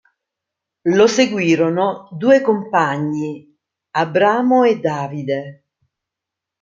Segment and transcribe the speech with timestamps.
[0.87, 3.55] Lo seguirono due compagni,
[3.91, 5.65] Abramo e Davide.